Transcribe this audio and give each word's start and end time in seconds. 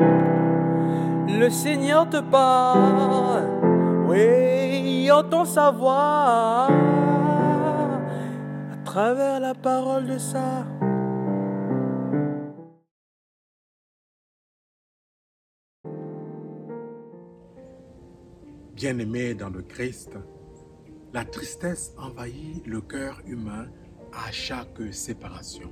Le 0.00 1.48
Seigneur 1.48 2.08
te 2.08 2.20
parle, 2.20 3.44
oui, 4.08 5.10
entend 5.10 5.44
sa 5.44 5.70
voix 5.70 6.68
à 8.72 8.76
travers 8.84 9.40
la 9.40 9.54
parole 9.54 10.06
de 10.06 10.18
ça. 10.18 10.66
Bien-aimé 18.74 19.34
dans 19.34 19.50
le 19.50 19.62
Christ, 19.62 20.12
la 21.12 21.24
tristesse 21.24 21.92
envahit 21.98 22.66
le 22.66 22.80
cœur 22.80 23.20
humain 23.26 23.66
à 24.12 24.32
chaque 24.32 24.80
séparation. 24.92 25.70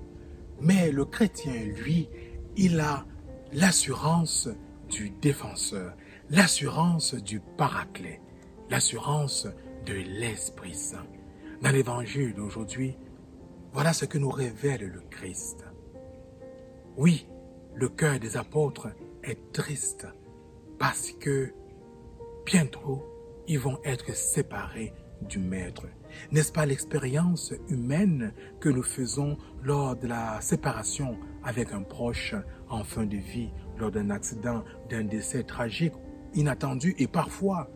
Mais 0.60 0.90
le 0.90 1.04
chrétien, 1.04 1.52
lui, 1.82 2.08
il 2.56 2.80
a 2.80 3.04
l'assurance 3.52 4.48
du 4.88 5.10
défenseur, 5.10 5.94
l'assurance 6.30 7.14
du 7.14 7.40
paraclet, 7.40 8.20
l'assurance 8.70 9.46
de 9.86 9.94
l'Esprit 9.94 10.74
Saint. 10.74 11.06
Dans 11.62 11.70
l'évangile 11.70 12.34
d'aujourd'hui, 12.34 12.96
voilà 13.72 13.92
ce 13.92 14.04
que 14.04 14.18
nous 14.18 14.30
révèle 14.30 14.86
le 14.86 15.00
Christ. 15.10 15.64
Oui, 16.96 17.26
le 17.74 17.88
cœur 17.88 18.18
des 18.18 18.36
apôtres 18.36 18.88
est 19.22 19.52
triste 19.52 20.06
parce 20.78 21.12
que 21.12 21.52
bientôt 22.44 23.04
ils 23.46 23.58
vont 23.58 23.78
être 23.84 24.14
séparés 24.14 24.92
du 25.22 25.38
Maître. 25.38 25.86
N'est-ce 26.30 26.52
pas 26.52 26.66
l'expérience 26.66 27.52
humaine 27.68 28.32
que 28.60 28.68
nous 28.68 28.82
faisons 28.82 29.36
lors 29.62 29.96
de 29.96 30.06
la 30.06 30.40
séparation 30.40 31.18
avec 31.44 31.72
un 31.72 31.82
proche 31.82 32.34
en 32.68 32.84
fin 32.84 33.04
de 33.04 33.16
vie, 33.16 33.50
lors 33.78 33.90
d'un 33.90 34.10
accident, 34.10 34.64
d'un 34.88 35.04
décès 35.04 35.42
tragique, 35.42 35.94
inattendu 36.34 36.94
et 36.98 37.06
parfois 37.06 37.70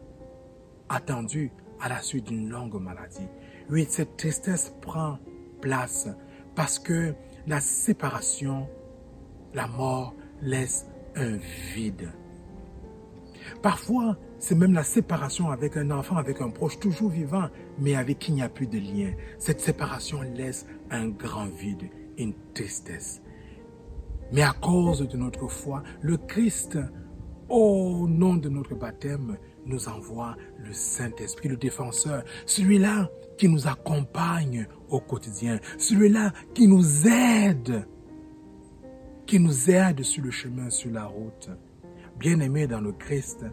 attendu 0.89 1.53
à 1.81 1.89
la 1.89 2.01
suite 2.01 2.27
d'une 2.27 2.49
longue 2.49 2.81
maladie? 2.81 3.29
Oui, 3.71 3.87
cette 3.89 4.17
tristesse 4.17 4.75
prend 4.81 5.19
place 5.61 6.09
parce 6.55 6.79
que 6.79 7.15
la 7.47 7.61
séparation, 7.61 8.69
la 9.55 9.67
mort 9.67 10.15
laisse 10.41 10.87
un 11.17 11.39
vide. 11.75 12.11
Parfois, 13.63 14.17
c'est 14.43 14.57
même 14.57 14.73
la 14.73 14.83
séparation 14.83 15.53
avec 15.53 15.77
un 15.77 15.93
enfant, 15.93 16.17
avec 16.17 16.41
un 16.41 16.51
proche 16.51 16.81
toujours 16.81 17.11
vivant, 17.11 17.49
mais 17.79 17.95
avec 17.95 18.19
qui 18.19 18.33
il 18.33 18.35
n'y 18.35 18.43
a 18.43 18.49
plus 18.49 18.67
de 18.67 18.77
lien. 18.77 19.13
Cette 19.39 19.61
séparation 19.61 20.21
laisse 20.21 20.67
un 20.91 21.09
grand 21.09 21.47
vide, 21.47 21.89
une 22.19 22.35
tristesse. 22.53 23.23
Mais 24.33 24.43
à 24.43 24.53
cause 24.53 25.07
de 25.09 25.17
notre 25.17 25.47
foi, 25.47 25.85
le 26.01 26.17
Christ, 26.17 26.77
au 27.49 28.09
nom 28.09 28.35
de 28.35 28.49
notre 28.49 28.75
baptême, 28.75 29.37
nous 29.65 29.89
envoie 29.89 30.37
le 30.59 30.73
Saint-Esprit, 30.73 31.49
le 31.49 31.57
défenseur, 31.57 32.25
celui-là 32.45 33.11
qui 33.39 33.49
nous 33.49 33.69
accompagne 33.69 34.67
au 34.89 34.99
quotidien, 34.99 35.61
celui-là 35.79 36.33
qui 36.53 36.67
nous 36.67 37.07
aide, 37.07 37.87
qui 39.25 39.39
nous 39.39 39.71
aide 39.71 40.03
sur 40.03 40.25
le 40.25 40.33
chemin, 40.33 40.69
sur 40.69 40.91
la 40.91 41.05
route. 41.05 41.49
Bien-aimés 42.19 42.67
dans 42.67 42.81
le 42.81 42.91
Christ, 42.91 43.45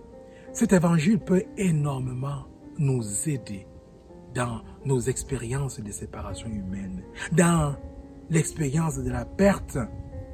cet 0.52 0.74
évangile 0.74 1.20
peut 1.20 1.44
énormément 1.58 2.46
nous 2.78 3.04
aider 3.30 3.68
dans 4.34 4.62
nos 4.86 5.00
expériences 5.00 5.80
de 5.80 5.92
séparation 5.92 6.50
humaine, 6.50 7.04
dans 7.32 7.76
l'expérience 8.30 8.98
de 8.98 9.10
la 9.10 9.26
perte 9.26 9.78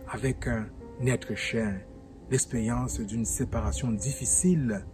avec 0.10 0.48
un 0.48 0.68
être 1.06 1.36
cher, 1.36 1.82
l'expérience 2.30 3.00
d'une 3.00 3.26
séparation 3.26 3.92
difficile 3.92 4.86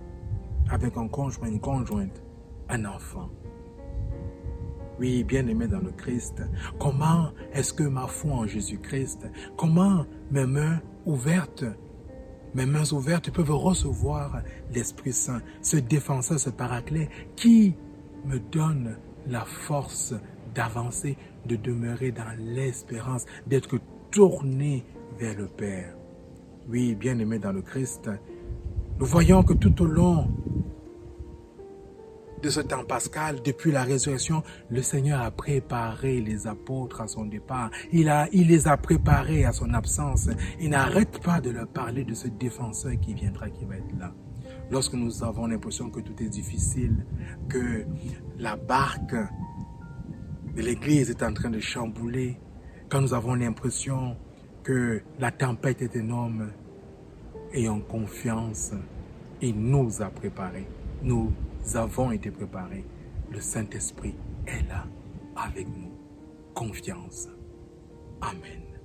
avec 0.70 0.98
un 0.98 1.08
conjoint, 1.08 1.48
une 1.48 1.60
conjointe, 1.60 2.24
un 2.70 2.86
enfant. 2.86 3.30
Oui, 5.00 5.24
bien 5.24 5.48
aimé 5.48 5.68
dans 5.68 5.80
le 5.80 5.92
Christ, 5.92 6.44
comment 6.80 7.32
est-ce 7.54 7.74
que 7.74 7.84
ma 7.84 8.08
foi 8.08 8.34
en 8.34 8.48
Jésus-Christ, 8.48 9.28
comment 9.58 10.06
mes 10.30 10.46
mains 10.46 10.80
ouvertes 11.06 11.66
mes 12.54 12.66
mains 12.66 12.92
ouvertes 12.92 13.32
peuvent 13.32 13.52
recevoir 13.52 14.42
l'Esprit 14.74 15.14
Saint, 15.14 15.42
ce 15.62 15.78
défenseur, 15.78 16.40
ce 16.40 16.50
paraclet 16.50 17.10
qui 17.36 17.76
me 18.26 18.40
donne 18.40 18.98
la 19.28 19.46
force 19.46 20.14
d'avancer, 20.54 21.18
de 21.46 21.56
demeurer 21.56 22.12
dans 22.12 22.36
l'espérance, 22.40 23.26
d'être 23.48 23.80
tourné 24.12 24.84
vers 25.20 25.38
le 25.38 25.48
Père. 25.48 25.96
Oui, 26.70 26.96
bien 26.96 27.18
aimé 27.20 27.40
dans 27.40 27.52
le 27.52 27.62
Christ, 27.62 28.10
nous 29.00 29.06
voyons 29.06 29.44
que 29.44 29.54
tout 29.54 29.82
au 29.82 29.86
long 29.86 30.28
de 32.42 32.50
ce 32.50 32.60
temps 32.60 32.84
pascal, 32.84 33.42
depuis 33.44 33.72
la 33.72 33.84
résurrection, 33.84 34.44
le 34.70 34.82
Seigneur 34.82 35.22
a 35.22 35.32
préparé 35.32 36.22
les 36.22 36.48
apôtres 36.48 37.02
à 37.02 37.08
son 37.08 37.26
départ. 37.26 37.70
Il, 37.92 38.10
a, 38.10 38.28
il 38.32 38.48
les 38.48 38.68
a 38.68 38.78
préparés 38.78 39.46
à 39.46 39.52
son 39.52 39.74
absence. 39.74 40.30
Il 40.60 40.72
n'arrête 40.72 41.22
pas 41.22 41.40
de 41.40 41.52
leur 41.52 41.68
parler 41.68 42.04
de 42.04 42.14
ce 42.14 42.28
défenseur 42.28 42.94
qui 43.00 43.14
viendra, 43.14 43.50
qui 43.50 43.66
va 43.66 43.78
être 43.78 43.98
là. 44.00 44.14
Lorsque 44.72 44.94
nous 44.94 45.24
avons 45.24 45.48
l'impression 45.48 45.90
que 45.90 46.00
tout 46.00 46.22
est 46.24 46.30
difficile, 46.30 47.06
que 47.50 47.86
la 48.40 48.56
barque 48.56 49.16
de 50.56 50.62
l'Église 50.62 51.10
est 51.10 51.24
en 51.24 51.34
train 51.34 51.50
de 51.50 51.60
chambouler, 51.60 52.40
quand 52.90 53.02
nous 53.02 53.14
avons 53.14 53.36
l'impression 53.36 54.18
que 54.64 55.02
la 55.20 55.32
tempête 55.32 55.82
est 55.82 55.96
énorme, 55.96 56.52
ayons 57.54 57.82
confiance. 57.82 58.72
Il 59.42 59.56
nous 59.56 60.02
a 60.02 60.10
préparés. 60.10 60.68
Nous 61.04 61.32
avons 61.76 62.12
été 62.12 62.32
préparés. 62.32 62.86
Le 63.32 63.40
Saint-Esprit 63.40 64.16
est 64.48 64.68
là 64.68 64.86
avec 65.36 65.68
nous. 65.68 65.92
Confiance. 66.54 67.30
Amen. 68.22 68.81